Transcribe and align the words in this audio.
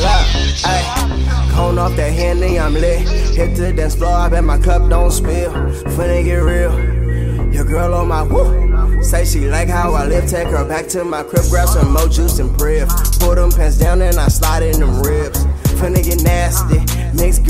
Ah. 0.00 0.24
Ah. 0.64 1.50
Cone 1.52 1.78
off 1.78 1.96
that 1.96 2.12
Henny, 2.12 2.58
I'm 2.58 2.74
lit. 2.74 3.08
Hit 3.36 3.56
the 3.56 3.72
dance 3.72 3.96
floor, 3.96 4.12
I 4.12 4.28
bet 4.28 4.44
my 4.44 4.58
cup 4.58 4.88
don't 4.88 5.10
spill. 5.10 5.50
Finna 5.96 6.24
get 6.24 6.36
real. 6.36 7.52
Your 7.52 7.64
girl 7.64 7.94
on 7.94 8.08
my 8.08 8.22
woo. 8.22 9.02
Say 9.02 9.24
she 9.24 9.48
like 9.48 9.68
how 9.68 9.92
I 9.94 10.06
live, 10.06 10.28
take 10.28 10.48
her 10.48 10.64
back 10.64 10.86
to 10.88 11.04
my 11.04 11.22
crib, 11.22 11.44
grab 11.50 11.68
some 11.68 11.92
more 11.92 12.08
juice 12.08 12.38
and 12.38 12.56
prib. 12.58 12.88
Pull 13.20 13.34
them 13.34 13.50
pants 13.50 13.78
down 13.78 14.02
and 14.02 14.16
I 14.16 14.28
slide 14.28 14.62
in 14.62 14.80
them 14.80 15.02
ribs. 15.02 15.47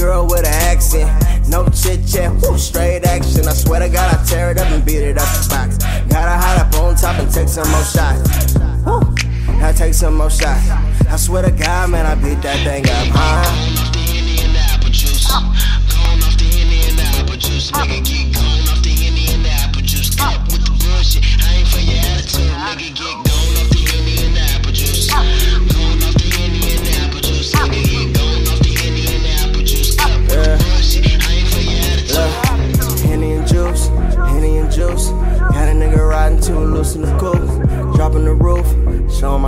Girl 0.08 0.24
with 0.24 0.40
an 0.40 0.54
accent. 0.72 1.10
No 1.48 1.66
chit 1.66 2.00
chat, 2.06 2.32
straight 2.58 3.04
action. 3.04 3.46
I 3.46 3.52
swear 3.52 3.80
to 3.80 3.90
God, 3.90 4.08
I 4.14 4.24
tear 4.24 4.50
it 4.50 4.58
up 4.58 4.68
and 4.68 4.82
beat 4.84 5.02
it 5.02 5.18
up 5.18 5.28
the 5.28 5.46
box. 5.50 5.76
Gotta 6.08 6.36
hide 6.42 6.60
up 6.60 6.74
on 6.80 6.96
top 6.96 7.18
and 7.18 7.30
take 7.30 7.48
some 7.48 7.70
more 7.70 7.84
shots. 7.84 8.56
Woo, 8.86 9.00
I 9.62 9.72
take 9.76 9.92
some 9.92 10.16
more 10.16 10.30
shots. 10.30 10.70
I 11.14 11.16
swear 11.16 11.42
to 11.42 11.50
God, 11.50 11.90
man, 11.90 12.06
I 12.06 12.14
beat 12.14 12.40
that 12.42 12.58
thing 12.64 12.84
up, 12.88 13.08
huh? 13.12 13.77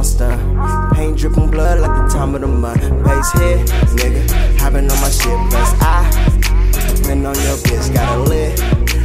My 0.01 0.05
stunt. 0.05 1.19
Dripping 1.19 1.51
blood 1.51 1.81
like 1.81 1.95
the 2.03 2.09
time 2.09 2.35
of 2.35 2.41
the 2.41 2.47
month. 2.47 2.81
Bass 3.05 3.33
hit, 3.33 3.67
nigga, 3.99 4.23
hopping 4.59 4.91
on 4.91 4.99
my 5.05 5.11
shit. 5.11 5.39
Plus 5.51 5.73
I, 5.83 6.09
been 7.07 7.27
on 7.27 7.35
your 7.45 7.59
bitch, 7.69 7.93
got 7.93 8.17
a 8.17 8.23
lid. 8.23 8.59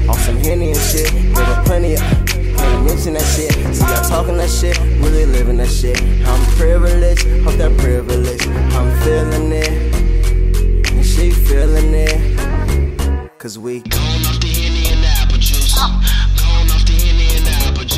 On 0.08 0.16
some 0.16 0.38
Henny 0.38 0.72
and 0.72 0.80
shit, 0.80 1.10
her 1.12 1.64
plenty 1.66 1.96
of. 1.96 2.00
Can't 2.00 2.86
mention 2.86 3.14
that 3.14 3.28
shit. 3.36 3.52
See 3.76 3.84
y'all 3.84 4.08
talking 4.08 4.38
that 4.38 4.50
shit, 4.50 4.80
really 5.04 5.26
living 5.26 5.58
that 5.58 5.68
shit. 5.68 6.02
I'm 6.26 6.42
privileged, 6.56 7.28
hope 7.44 7.56
that 7.56 7.76
privilege. 7.78 8.48
I'm 8.78 8.90
feeling 9.04 9.52
it, 9.52 10.92
and 10.92 11.06
she 11.06 11.32
feeling 11.32 11.94
it. 11.94 12.16
Cause 13.38 13.60
we 13.60 13.82
Gone 13.82 14.00
off 14.26 14.40
the 14.40 14.48
Henny 14.48 14.88
and 14.94 15.06
apple 15.06 15.38
juice. 15.38 15.76
Gone 15.76 15.92
off 16.72 16.86
the 16.86 16.94
henny 16.94 17.38
and 17.38 17.48
apple 17.68 17.84
juice. 17.84 17.95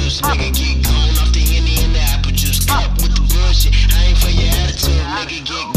nigga 5.27 5.73
get 5.73 5.76